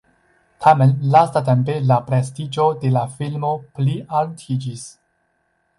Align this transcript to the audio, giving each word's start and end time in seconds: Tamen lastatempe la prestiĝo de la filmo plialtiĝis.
Tamen 0.63 0.93
lastatempe 1.15 1.75
la 1.91 1.97
prestiĝo 2.09 2.67
de 2.85 2.93
la 2.97 3.05
filmo 3.19 3.53
plialtiĝis. 3.79 4.93